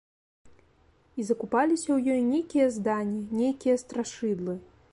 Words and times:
І 1.19 1.25
закупаліся 1.29 1.85
ў 1.93 1.97
ёй 2.15 2.21
нейкія 2.31 2.65
здані, 2.77 3.21
нейкія 3.41 3.75
страшыдлы. 3.83 4.57